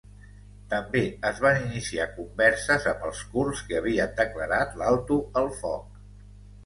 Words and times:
També 0.69 1.01
es 1.31 1.41
van 1.43 1.59
iniciar 1.65 2.07
converses 2.15 2.87
amb 2.93 3.05
els 3.09 3.21
kurds 3.35 3.61
que 3.69 3.77
havien 3.81 4.17
declarat 4.23 4.77
l'alto 4.83 5.21
el 5.43 5.53
foc. 5.63 6.01